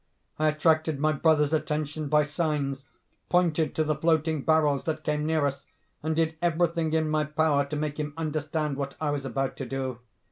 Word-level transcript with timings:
I 0.39 0.47
attracted 0.47 0.99
my 0.99 1.11
brother's 1.11 1.53
attention 1.53 2.09
by 2.09 2.23
signs, 2.23 2.87
pointed 3.29 3.75
to 3.75 3.83
the 3.83 3.93
floating 3.93 4.41
barrels 4.41 4.85
that 4.85 5.03
came 5.03 5.27
near 5.27 5.45
us, 5.45 5.67
and 6.01 6.15
did 6.15 6.37
everything 6.41 6.91
in 6.93 7.07
my 7.07 7.23
power 7.23 7.65
to 7.65 7.75
make 7.75 7.99
him 7.99 8.15
understand 8.17 8.77
what 8.77 8.95
I 8.99 9.11
was 9.11 9.25
about 9.27 9.57
to 9.57 9.65
do. 9.67 9.99